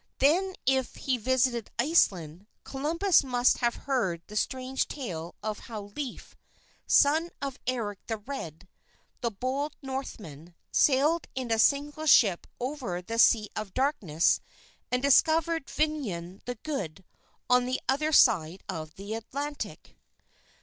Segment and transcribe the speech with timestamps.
[0.17, 6.35] Then if he visited Iceland, Columbus must have heard the strange tale of how Leif,
[6.87, 8.67] son of Erik the Red,
[9.19, 14.39] the bold Northman, sailed in a single ship over the Sea of Darkness,
[14.91, 17.03] and discovered Vinland the Good
[17.47, 19.99] on the other side of the Atlantic.